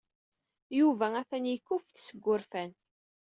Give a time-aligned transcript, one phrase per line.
[0.77, 2.71] Yuba atan yekkuffet seg wurfan.